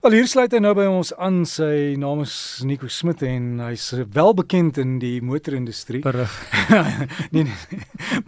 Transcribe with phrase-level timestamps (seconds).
[0.00, 1.42] Wel hier sluit hy nou by ons aan.
[1.44, 6.00] Sy naam is Nico Smit en hy's welbekend in die motorindustrie.
[6.00, 6.32] Berig.
[7.34, 7.80] nee nee.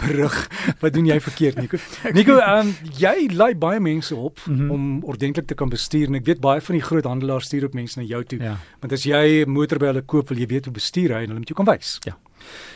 [0.02, 0.36] Berig.
[0.82, 1.80] Wat doen jy verkeerd, Nico?
[2.18, 4.74] Nico, um, jy lei baie mense op mm -hmm.
[4.74, 7.80] om ordentlik te kan bestuur en ek weet baie van die groot handelaars stuur ook
[7.80, 8.42] mense na jou toe.
[8.42, 8.58] Ja.
[8.84, 11.32] Want as jy 'n motor by hulle koop, wil jy weet hoe bestuur hy en
[11.32, 11.96] hulle moet jou kan wys.
[12.04, 12.18] Ja.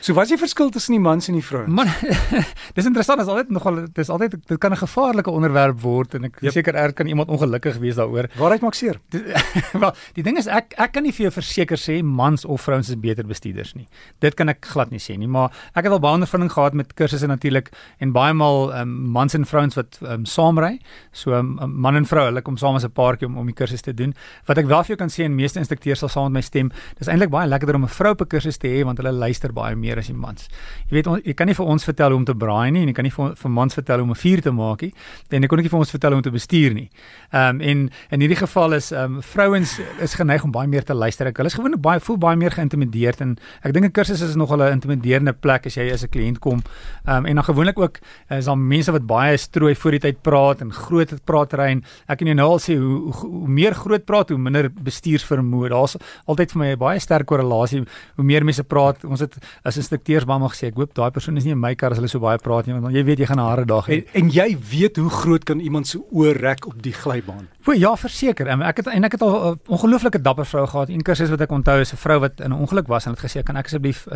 [0.01, 1.73] So wat is die verskil tussen die mans en die vrouens?
[1.73, 1.89] Man,
[2.77, 6.39] dis interessant, is altyd nogal dis altyd dit kan 'n gevaarlike onderwerp word en ek
[6.41, 6.53] yep.
[6.53, 8.29] seker erg kan iemand ongelukkig wees daaroor.
[8.39, 9.01] Waaruit maak seer?
[9.83, 12.89] Wel, die ding is ek ek kan nie vir jou verseker sê mans of vrouens
[12.89, 13.89] is beter bestuurders nie.
[14.21, 16.95] Dit kan ek glad nie sê nie, maar ek het al baie ondervinding gehad met
[16.95, 20.79] kursusse natuurlik en baie maal um, mans en vrouens wat um, saamry.
[21.13, 23.83] So um, man en vrou, hulle kom saam as 'n paartjie om om die kursus
[23.83, 24.15] te doen.
[24.47, 26.71] Wat ek wel vir jou kan sê en meeste instrukteurs sal saam met my stem,
[26.99, 29.53] dis eintlik baie lekkerder om 'n vrou op 'n kursus te hê want hulle luister
[29.57, 30.51] baie meer as die mans.
[30.91, 32.97] Jy weet jy kan nie vir ons vertel hoe om te braai nie en jy
[32.97, 34.93] kan nie vir, vir mans vertel hoe om 'n vuur te maak nie.
[35.31, 36.89] En jy kon nie vir ons vertel hoe om te bestuur nie.
[37.33, 40.85] Ehm um, en in hierdie geval is ehm um, vrouens is geneig om baie meer
[40.85, 41.27] te luister.
[41.27, 44.37] Ek hulle is gewoonlik baie voel baie meer geïntimideerd en ek dink 'n kursus is
[44.37, 46.63] nogal 'n intimiderende plek as jy as 'n kliënt kom.
[47.07, 47.99] Ehm um, en dan gewoonlik ook
[48.31, 51.83] is daar mense wat baie strooi voor die tyd praat en groot praat ry en
[52.09, 55.71] ek kan jou nou al sê hoe, hoe, hoe meer groot praat hoe minder bestuursvermoë.
[55.71, 57.85] Daar's altyd vir my 'n baie sterk korrelasie
[58.17, 59.05] hoe meer mense praat.
[59.05, 61.75] Ons het as instrukteurs baie maal gesê ek hoop daai persoon is nie in my
[61.75, 63.87] kar as hulle so baie praat nie want jy weet jy gaan 'n harde dag
[63.87, 64.05] hê.
[64.13, 67.49] En, en jy weet hoe groot kan iemand se oor rek op die glybaan?
[67.67, 68.47] O ja, verseker.
[68.47, 70.89] Ek het en ek het al 'n uh, ongelooflike dapper vrou gehad.
[70.89, 73.13] Een keer sies wat ek onthou is 'n vrou wat in 'n ongeluk was en
[73.13, 74.07] het gesê kan ek asseblief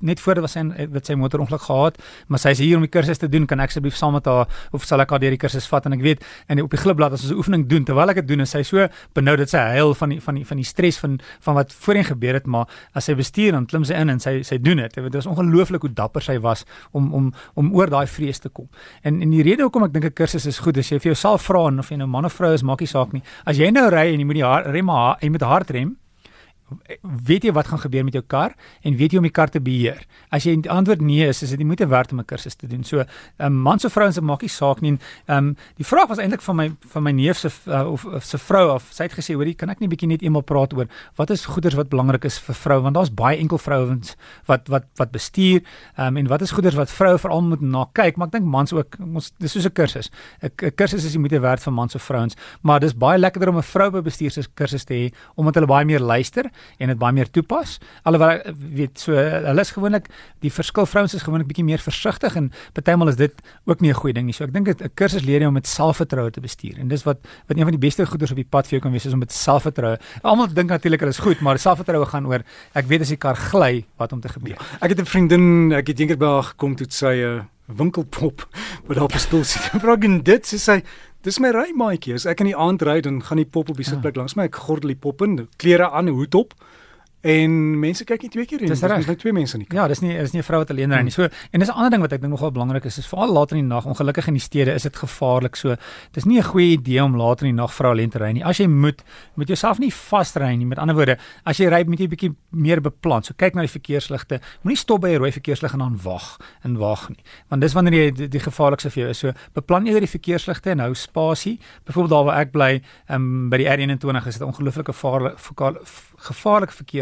[0.00, 2.84] net voor dit was sy wat sy motor ongeluk gehad, maar sy is hier om
[2.84, 5.34] die kursus te doen, kan ek asseblief saam met haar of sal ek haar deur
[5.34, 7.84] die kursus vat en ek weet en op die glipblad as ons 'n oefening doen
[7.84, 10.44] terwyl ek dit doen en sy so benou dat sy huil van die van die
[10.44, 13.84] van die stres van van wat voorheen gebeur het, maar as sy bestuur dan klim
[13.84, 14.94] sy in en sy sy doen dit.
[14.94, 18.68] Dit was ongelooflik hoe dapper sy was om om om oor daai vrees te kom.
[19.02, 21.42] En en die rede hoekom ek dink 'n kursus is goed is jy vir jouself
[21.48, 23.22] vra of jy nou man of vrou is, maak nie saak nie.
[23.44, 24.88] As jy nou ry en jy moet die rem
[25.20, 25.96] jy moet hard rem,
[27.26, 29.60] weet jy wat gaan gebeur met jou kar en weet jy om die kar te
[29.60, 30.02] beheer?
[30.30, 32.66] As jy die antwoord nee is, is dit nie moeite werd om 'n kursus te
[32.66, 32.84] doen.
[32.84, 33.06] So, 'n
[33.38, 34.98] um, man of vrouens maak nie saak nie.
[35.26, 38.24] Ehm um, die vraag was eintlik van my van my neef se uh, of, of
[38.24, 40.86] se vrou of sy het gesê, "Hoorie, kan ek nie bietjie net eendag praat oor
[41.16, 44.84] wat is goeders wat belangrik is vir vrou want daar's baie enkel vrouens wat wat
[44.96, 45.62] wat bestuur
[45.96, 48.44] ehm um, en wat is goeders wat vroue veral moet na kyk, maar ek dink
[48.44, 50.10] mans ook ons dis soos 'n kursus.
[50.42, 53.58] 'n Kursus is nie moeite werd vir mans of vrouens, maar dis baie lekkerder om
[53.58, 57.30] 'n vrou by bestuurskursus te hê omdat hulle baie meer luister en dit baie meer
[57.30, 57.78] toepas.
[58.02, 60.08] Alhoewel weet so hulle is gewoonlik
[60.44, 63.94] die verskil vrouens is gewoonlik bietjie meer versigtig en partymal is dit ook nie 'n
[63.94, 64.32] goeie ding nie.
[64.32, 66.78] So ek dink 'n kursus leer jou om met selfvertroue te bestuur.
[66.78, 68.92] En dis wat wat een van die beste goeders op die pad vir jou kan
[68.92, 69.98] wees is om met selfvertroue.
[70.22, 72.42] Almal dink natuurlik hulle is goed, maar selfvertroue gaan oor
[72.74, 74.56] ek weet as die kar gly wat om te gebeur.
[74.80, 78.48] Ek het 'n vriendin, ek het eendag by haar gekom toe sy 'n uh, winkelpop
[78.86, 79.62] wat op 'n stoel sit.
[79.62, 80.82] Vra gen dit sê sy
[81.26, 82.14] Dis my rymaatjie.
[82.14, 84.22] As ek in die aand ry, dan gaan die pop op die sitplek ja.
[84.22, 84.46] langs my.
[84.46, 86.54] Ek gordel die pop in, klere aan, hoed op.
[87.26, 88.68] En mense kyk nie twee keer nie.
[88.70, 89.66] Dis net twee mense nie.
[89.74, 91.10] Ja, dis nie is nie 'n vrou wat alleen ry nie.
[91.10, 93.56] So en dis 'n ander ding wat ek dink nogal belangrik is, is veral later
[93.56, 95.56] in die nag, ongelukkig in die stede is dit gevaarlik.
[95.56, 95.76] So
[96.12, 98.44] dis nie 'n goeie idee om later in die nag vrou alleen te ry nie.
[98.44, 99.02] As jy moet,
[99.34, 100.66] moet jouself nie vasry nie.
[100.66, 103.22] Met ander woorde, as jy ry, moet jy bietjie meer beplan.
[103.24, 104.40] So kyk na die verkeersligte.
[104.62, 107.24] Moenie stop by 'n rooi verkeerslig en dan wag en wag nie.
[107.48, 109.18] Want dis wanneer jy die, die gevaarlikste vir jou is.
[109.18, 111.58] So beplan eerder die verkeersligte en hou spasie.
[111.84, 112.80] Byvoorbeeld daar waar ek bly,
[113.10, 114.92] um, by die R21 is dit ongelooflike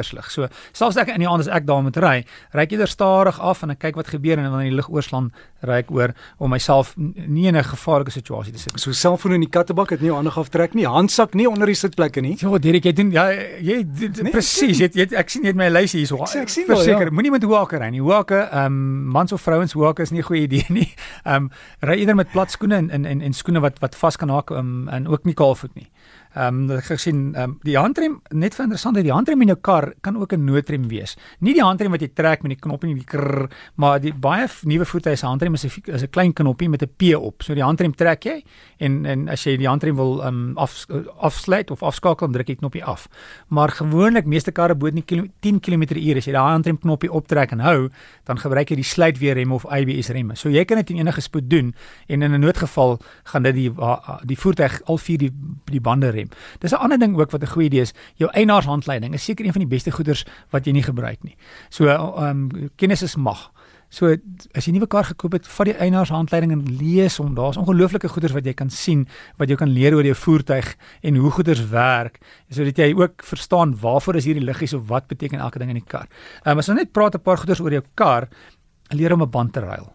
[0.06, 0.30] verkeerslig.
[0.30, 2.24] So selfs ek in die aand as ek daar moet ry,
[2.54, 5.30] ry ek eerder stadig af en ek kyk wat gebeur en wanneer die lig oorslaan,
[5.66, 8.72] ry ek oor om myself nie in 'n gevaarlike situasie te sit.
[8.78, 12.20] So selfoon in die kattebak het nie aandag aftrek nie, handsak nie onder die sitplekke
[12.20, 12.36] nie.
[12.38, 13.84] Ja, Derek, jy doen ja, jy
[14.22, 16.16] nee, presies, jy, jy ek sien net my lysie hier so.
[16.16, 17.10] Verseker, ja.
[17.10, 18.00] moenie met hoeke ry nie.
[18.00, 20.94] Hoeke, ehm um, mans of vrouens hoeke is nie 'n goeie idee nie.
[21.24, 21.50] Ehm um,
[21.80, 24.88] ry eerder met plat skoene en en en skoene wat wat vas kan haak um,
[24.88, 25.88] en ook nie kaalvoet nie.
[26.36, 29.56] Ehm um, ek gesien ehm um, die handrem net vir interessant die handrem in jou
[29.56, 31.16] kar kan ook 'n noodrem wees.
[31.40, 34.46] Nie die handrem wat jy trek met die knop en die krr, maar die baie
[34.64, 37.42] nuwe voertuie se handrem is 'n is 'n klein knoppie met 'n P op.
[37.42, 38.44] So die handrem trek jy
[38.78, 40.86] en en as jy die handrem wil ehm um, af
[41.20, 43.08] afsluit of afskakel, druk jy knoppie af.
[43.48, 47.88] Maar gewoonlik meeste karre bo 10 km/h as jy daai handrem knoppie optrek en hou,
[48.24, 50.36] dan gebruik jy die sluitweerrem of ABS remme.
[50.36, 51.74] So jy kan dit in enige spoed doen
[52.08, 53.72] en in 'n noodgeval gaan dit die
[54.24, 55.32] die voertuig al vier die
[55.64, 56.58] die bande rem stem.
[56.60, 57.94] Dis 'n ander ding ook wat 'n goeie idee is.
[58.14, 61.36] Jou eienaarshandleiding is seker een van die beste goeders wat jy nie gebruik nie.
[61.68, 63.50] So ehm um, kennis is mag.
[63.88, 64.06] So
[64.52, 67.34] as jy 'n nuwe kar gekoop het, vat die eienaarshandleiding en lees hom.
[67.34, 69.06] Daar's ongelooflike goeders wat jy kan sien
[69.36, 72.18] wat jy kan leer oor jou voertuig en hoe goeders werk,
[72.50, 75.88] sodat jy ook verstaan waarvoor is hierdie liggies of wat beteken elke ding in die
[75.88, 76.08] kar.
[76.44, 78.28] Ehm um, as ons net praat 'n paar goeders oor jou kar,
[78.90, 79.92] leer om 'n band te ruil.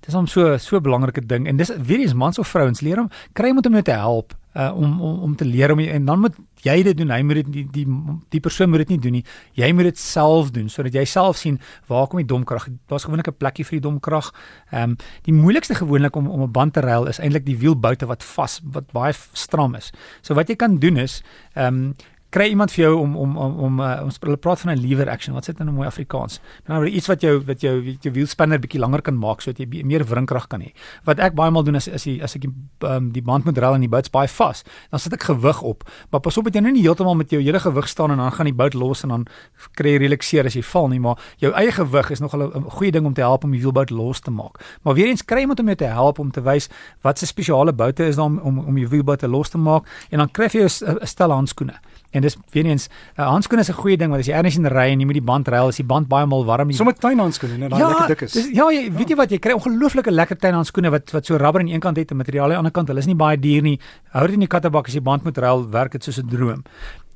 [0.00, 2.96] Dis hom so so 'n belangrike ding en dis weer eens mans of vrouens leer
[2.96, 6.04] hom kry iemand om jou te help uh, om, om om te leer om en
[6.04, 7.10] dan moet jy dit doen.
[7.10, 7.86] Hy moet dit die die
[8.32, 9.24] die persoon moet dit nie doen nie.
[9.58, 11.58] Jy moet dit self doen sodat jy self sien
[11.90, 12.68] waar kom die domkrag.
[12.88, 14.32] Daar's gewoonlik 'n plekkie vir die domkrag.
[14.70, 18.06] Ehm um, die moeilikste gewoonlik om om 'n band te ruil is eintlik die wielboute
[18.06, 19.92] wat vas wat baie stram is.
[20.22, 21.22] So wat jy kan doen is
[21.54, 21.94] ehm um,
[22.34, 25.34] kry iemand vir jou om om om om uh, ons praat van 'n lever action.
[25.34, 26.40] Wat sê dit in 'n mooi Afrikaans?
[26.66, 30.04] Nou iets wat jou wat jou jou wielspanner bietjie langer kan maak sodat jy meer
[30.04, 30.72] wrinkrag kan hê.
[31.04, 33.58] Wat ek baie maal doen is as jy as ek die, um, die band moet
[33.58, 35.84] rol en die bout baie vas, dan sit ek gewig op.
[36.10, 38.32] Maar pas op dat jy nou nie heeltemal met jou hele gewig staan en dan
[38.32, 39.26] gaan die bout los en dan
[39.74, 42.90] kry jy relakseer as jy val nie, maar jou eie gewig is nogal 'n goeie
[42.92, 44.58] ding om te help om die wielbout los te maak.
[44.82, 46.68] Maar weer eens kry iemand om jou te help om te wys
[47.02, 50.18] wat se spesiale boute is daar om om om die wielbout los te maak en
[50.18, 51.74] dan kry jy 'n stel handskoene.
[52.14, 52.86] En dis weer eens
[53.18, 55.18] uh, handskoen is 'n goeie ding want as jy ergens in ry en jy moet
[55.18, 56.70] die band ruil, is die band baie mal warm.
[56.72, 58.32] Sommige tuinhandskoene, net daai ja, lekker dik is.
[58.32, 61.60] Dis, ja, jy, weet jy wat jy kry ongelooflike lekker tuinhandskoene wat wat so rubber
[61.60, 62.88] aan een kant het en materiaal aan die ander kant.
[62.88, 63.80] Hulle is nie baie duur nie.
[64.12, 66.62] Hou dit in die kattebak as jy band moet ruil, werk dit soos 'n droom.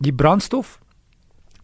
[0.01, 0.79] Die brandstof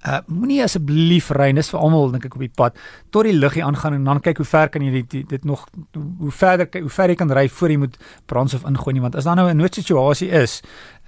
[0.05, 2.75] Uh moenie asseblief ry nes vir almal dink ek op die pad
[3.15, 5.63] tot die luggie aangaan en dan kyk hoe ver kan jy dit dit nog
[5.95, 7.97] hoe verder hoe ver jy kan ry voor jy moet
[8.29, 10.61] brandstof ingooi nie want as daar nou 'n noodsituasie is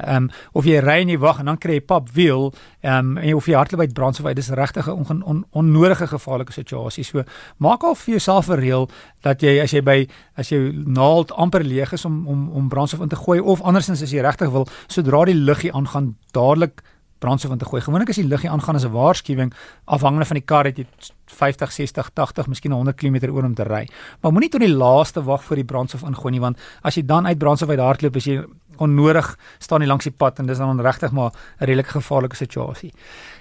[0.07, 2.53] um of jy ry en jy wag en dan kry jy pap wiel
[2.83, 6.53] um en of jy hardloop uit brandstof uit dis regtig 'n on, on, onnodige gevaarlike
[6.53, 7.05] situasie.
[7.05, 7.23] So
[7.59, 8.89] maak al vir jouself 'n reël
[9.23, 13.01] dat jy as jy by as jy naald amper leeg is om om om brandstof
[13.01, 16.83] in te gooi of andersins as jy regtig wil sodra die luggie aangaan dadelik
[17.19, 17.83] brandstof in te gooi.
[17.83, 19.53] Gewoonlik as die luggie aangaan as 'n waarskuwing
[19.85, 20.87] afhangende van die kar het jy
[21.27, 23.89] 50, 60, 80, miskien 100 km oor om te ry.
[24.21, 27.27] Maar moenie tot die laaste wag vir die brandstof ingooi nie want as jy dan
[27.27, 28.45] uit brandstof uit hardloop as jy
[28.79, 31.31] onnodig staan nie langs die pad en dis dan regtig maar
[31.61, 32.93] 'n redelike gevaarlike situasie.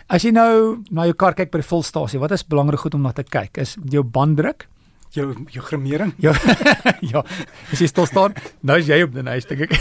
[0.07, 3.01] As jy nou na jou kar kyk by die volstasie, wat is belangrik goed om
[3.01, 4.67] na te kyk is jou banddruk
[5.15, 6.13] jou jou grimering.
[6.21, 6.33] Ja.
[7.13, 7.23] ja.
[7.71, 8.35] As jy stil staan,
[8.65, 9.75] nou is jy op die huis dink ek.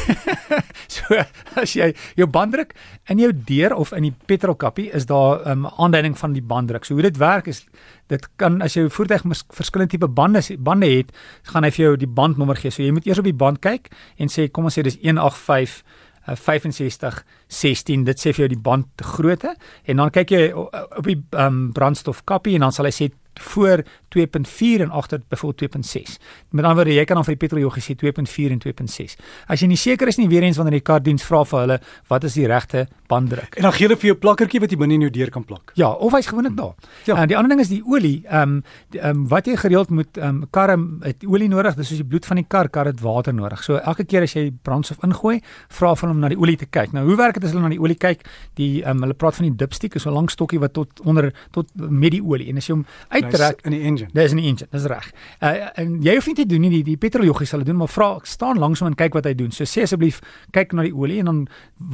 [0.95, 1.19] so
[1.61, 2.75] as jy jou banddruk
[3.13, 6.85] in jou deur of in die petrolkappie is daar 'n um, aanduiding van die banddruk.
[6.85, 7.65] So hoe dit werk is
[8.09, 11.97] dit kan as jy 'n voertuig verskillende tipe bande bande het, gaan hy vir jou
[11.97, 12.71] die bandnommer gee.
[12.71, 15.83] So jy moet eers op die band kyk en sê kom ons sê dis 185
[16.29, 19.55] uh, 65 16 dit sê vir jou die band grootte
[19.85, 23.11] en dan kyk jy op die um, brandstofkappie en dan sal hy sê
[23.53, 23.83] voor
[24.14, 26.16] 2.4 en agter byvoorbeeld 2.6.
[26.50, 29.16] Met ander woorde, jy kan dan vir die petroljoggie sê 2.4 en 2.6.
[29.46, 31.78] As jy nie seker is nie weer eens wanneer die kar diens vra vir hulle
[32.08, 33.58] wat is die regte banddruk.
[33.58, 35.75] En dan gee hulle vir jou plakkertjie wat jy binne in jou deur kan plak.
[35.78, 36.75] Ja, of hy's gewoonlik daar.
[37.08, 37.19] Ja.
[37.20, 38.16] En die ander ding is die olie.
[38.28, 38.62] Ehm um,
[38.94, 42.08] ehm um, wat jy gereeld moet ehm um, karre het olie nodig, dis soos die
[42.08, 43.62] bloed van die kar, kar het water nodig.
[43.64, 45.40] So elke keer as jy brandstof ingooi,
[45.78, 46.93] vra van hom na die olie te kyk.
[46.96, 48.26] Nou, hoe werk dit as hulle na die olie kyk?
[48.61, 51.00] Die ehm um, hulle praat van die dipstick, is so 'n lang stokkie wat tot
[51.05, 54.04] onder tot met die olie en as jy hom uittrek in die engine.
[54.12, 55.11] Dis in die engine, dis reg.
[55.41, 57.91] Uh, en jy hoef nie te doen nie, die die petroljoggie sal dit doen, maar
[57.93, 59.53] vra staan langs hom en kyk wat hy doen.
[59.55, 60.21] So sê asseblief
[60.53, 61.41] kyk na die olie en dan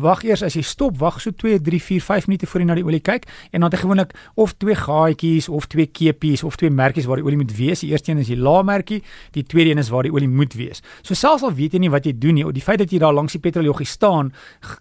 [0.01, 2.79] wag eers as jy stop, wag so 2, 3, 4, 5 minute voor jy na
[2.79, 6.57] die olie kyk en dan het hy gewoonlik of twee gaatjies of twee kepies of
[6.61, 7.85] twee merkies waar die olie moet wees.
[7.85, 9.03] Die eerste een is die laagmerkie,
[9.37, 10.83] die tweede een is waar die olie moet wees.
[11.03, 13.15] So selfs al weet jy nie wat jy doen nie, die feit dat jy daar
[13.17, 14.33] langs die petroljoggie staan,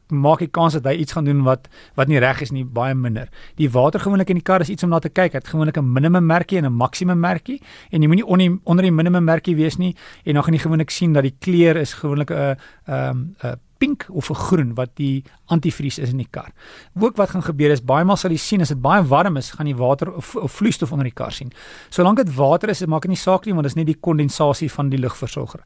[0.10, 2.96] maak die kans dat hy iets gaan doen wat wat nie reg is nie baie
[2.96, 3.30] minder.
[3.60, 5.32] Die water gewoonlik in die kar is iets om na te kyk.
[5.32, 7.62] Dit gewoonlik 'n minimum merkie en 'n maksimum merkie
[7.92, 9.95] en jy moenie onder onder die minimum merkie wees nie
[10.25, 12.56] en dan gaan jy gewoonlik sien dat die kleur is gewoonlik 'n uh,
[12.88, 16.51] ehm um, 'n uh, pink of 'n groen wat die antivries is in die kar.
[17.00, 19.51] Ook wat gaan gebeur is baie maal sal jy sien as dit baie warm is,
[19.51, 21.51] gaan jy water of, of vloeistof onder die kar sien.
[21.89, 24.70] Solank dit water is, maak dit nie saak nie want dit is net die kondensasie
[24.72, 25.63] van die lugversorger.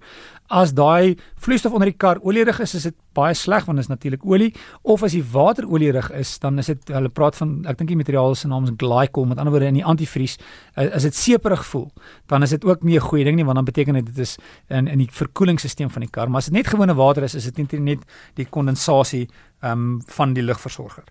[0.48, 3.92] As daai vloeistof onder die kar olierig is, is dit baie sleg want dit is
[3.92, 4.52] natuurlik olie
[4.82, 8.00] of as die water olierig is, dan is dit hulle praat van ek dink die
[8.00, 10.38] materiaal se naam is glycol, met ander woorde in die antivries,
[10.76, 11.90] eh, as dit seeperig voel,
[12.28, 14.38] dan is dit ook nie 'n goeie ding nie want dan beteken dit dit is
[14.70, 17.46] in in die verkoelingsstelsel van die kar, maar as dit net gewone water is, is
[17.52, 18.00] dit net net
[18.36, 19.28] die kondensasie
[19.62, 21.04] ehm um, van die lugversorger.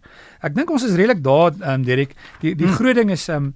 [0.42, 2.76] Ek dink ons is redelik daar ehm um, Derek, die die hmm.
[2.76, 3.54] groot ding is ehm um,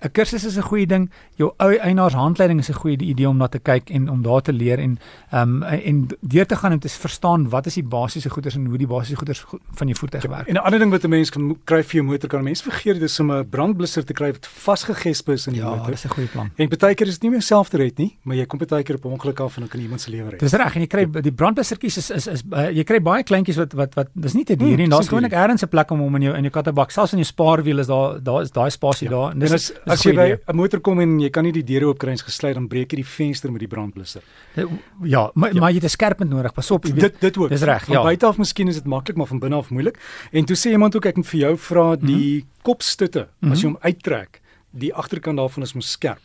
[0.00, 1.10] 'n kursus is 'n goeie ding.
[1.34, 4.42] Jou ou eienaars handleiding is 'n goeie idee om na te kyk en om daar
[4.42, 4.98] te leer en
[5.30, 8.66] ehm um, en deur te gaan en te verstaan wat is die basiese goeders en
[8.66, 10.46] hoe die basiese goeders van die voertuig werk.
[10.46, 13.00] En 'n ander ding wat 'n mens kan kry vir jou motor kan mense vergeet
[13.00, 15.84] dis om 'n brandblusser te kry wat vasgegesp is in die ja, motor.
[15.84, 16.50] Ja, dis 'n goeie plan.
[16.56, 18.82] En baie keer is dit nie meer self te red nie, maar jy kom baie
[18.82, 20.40] keer op 'n ongeluk af en dan kan iemand se lewe red.
[20.40, 23.56] Dis reg en jy kry die brandblussertjies is is, is uh, jy kry baie kleintjies
[23.56, 24.86] wat wat wat dis nie te duur nie.
[24.86, 27.18] Hmm, Daar's gewoonlik ergens 'n plek om hom in jou in jou kattebak, selfs in
[27.18, 29.16] jou spaarwiel is daar daar is daai spasie ja.
[29.16, 29.30] daar.
[29.32, 31.64] En dis, en as, as jy by 'n motor kom en jy kan nie die
[31.64, 34.22] deure oopkry en gesluit dan breek jy die venster met die brandblusser.
[34.54, 35.60] Ja, maar ja.
[35.60, 36.52] maar jy het 'n skerpend nodig.
[36.54, 37.00] Pas op, jy weet.
[37.00, 37.48] Dit dit ook.
[37.48, 37.84] Dis reg.
[37.84, 38.02] Van ja.
[38.02, 39.98] buite af miskien is dit maklik, maar van binne af moeilik.
[40.32, 42.62] En toe sê iemand ook ek moet vir jou vra die mm -hmm.
[42.62, 43.74] kopstutte as jy mhm.
[43.74, 44.40] hom uittrek
[44.78, 46.20] die agterkant daarvan is mos skerp.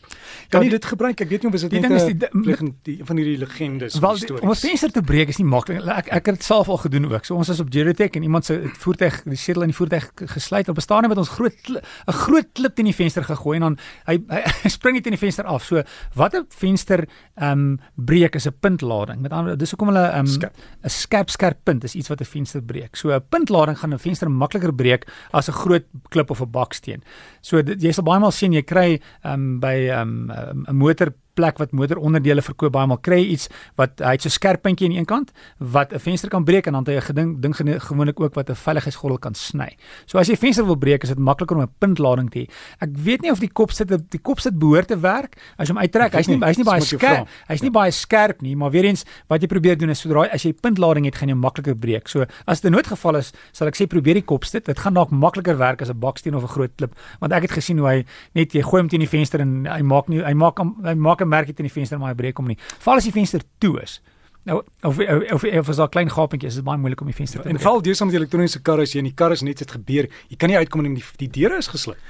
[0.49, 1.21] Kan ja, jy dit gebruik?
[1.21, 4.43] Ek weet nie of dit net 'n die, die van hierdie legendes wel, stories.
[4.43, 5.81] Om 'n venster te breek is nie maklik.
[5.87, 7.25] Ek ek het dit self al gedoen ook.
[7.25, 10.69] So ons is op Geotech en iemand se voertuig, die sedel in die voertuig gesluit
[10.69, 13.77] op 'n stadium met ons groot 'n groot klip teen die venster gegooi en dan
[14.05, 15.63] hy, hy, hy spring net in die venster af.
[15.63, 15.83] So
[16.13, 19.21] wat 'n venster ehm um, breek is 'n puntlading.
[19.21, 20.51] Met ander dis hoekom hulle ehm um,
[20.83, 22.95] 'n skerp skerp punt is iets wat 'n venster breek.
[22.95, 27.03] So 'n puntlading gaan 'n venster makliker breek as 'n groot klip of 'n baksteen.
[27.41, 30.75] So dit, jy sal baie maal sien jy kry ehm um, by ehm um, 'n
[30.75, 33.49] motor plek wat motoronderdele verkoop baie maal kry iets
[33.79, 36.73] wat hy het so skerp puntjie aan een kant wat 'n venster kan breek en
[36.73, 39.75] dan het hy 'n geding ding gewoonlik ook wat 'n veiligheidsgordel kan sny.
[40.05, 42.45] So as jy venster wil breek is dit makliker om 'n puntlading te hê.
[42.79, 45.73] Ek weet nie of die kop sit die kop sit behoort te werk as jy
[45.73, 46.13] hom uittrek.
[46.13, 47.27] Hy's nie hy's nie baie skerp.
[47.47, 47.79] Hy's nie ja.
[47.79, 51.05] baie skerp nie, maar weer eens wat jy probeer doen is sodra as jy puntlading
[51.05, 52.07] het gaan jy makliker breek.
[52.07, 54.65] So as dit 'n noodgeval is, sal ek sê probeer die kop sit.
[54.65, 57.51] Dit gaan dalk makliker werk as 'n baksteen of 'n groot klip want ek het
[57.51, 60.33] gesien hoe hy net jy gooi hom teen die venster en hy maak nie hy
[60.33, 62.57] maak hy maak 'n merkie teen die venster maar hy breek hom nie.
[62.79, 64.01] Val as die venster toe is.
[64.43, 67.15] Nou of of of, of as daar klein gapentjie is, dit baie moeilik om die
[67.15, 67.55] venster te breek.
[67.55, 70.09] En val deesdae met elektroniese karre as jy in die kar is net dit gebeur,
[70.27, 72.01] jy kan nie uitkom en die, die deure is gesluit.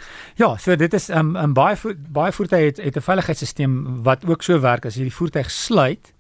[0.42, 4.02] Ja, so dit is 'n um, um, baie vo baie voertuie het het 'n veiligheidsstelsel
[4.04, 6.14] wat ook so werk as jy die voertuig sluit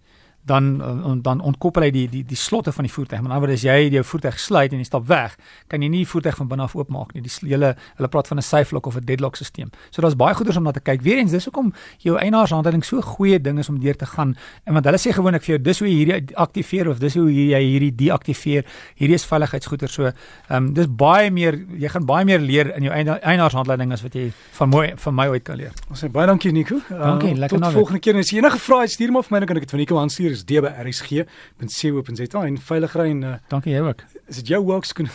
[0.45, 3.21] dan uh, dan ontkoppel hy die die die slotte van die voertuig.
[3.23, 5.37] Maar nou as jy jou voertuig sluit en jy stap weg,
[5.71, 7.23] kan jy nie die voertuig van binne af oopmaak nie.
[7.23, 9.71] Die hele hulle praat van 'n safe lock of 'n deadlock stelsel.
[9.91, 11.01] So daar's baie goeders om na te kyk.
[11.01, 14.35] Weerens dis hoekom jou eienaarshandeling so goeie ding is om deur te gaan.
[14.65, 17.31] En want hulle sê gewoonlik vir jou dis hoe jy hierdie aktiveer of dis hoe
[17.31, 18.65] jy hierdie deaktiveer.
[18.95, 19.89] Hierdie is veiligheidsgoeder.
[19.89, 20.13] So ehm
[20.49, 24.31] um, dis baie meer jy gaan baie meer leer in jou eienaarshandeling as wat jy
[24.51, 25.71] van mooi van my ooit kan leer.
[25.89, 26.79] Ons sê baie dankie Nico.
[26.89, 27.71] Dankie, uh, lekker nou.
[27.71, 29.61] Tot volgende keer as jy enige vrae het, stuur maar vir my dan kan ek
[29.61, 34.01] dit van Nico aanstuur is db@rsg.co.za en veilig ry en uh, dankie jy ook.
[34.27, 35.09] Is dit jou works kon?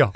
[0.00, 0.12] ja.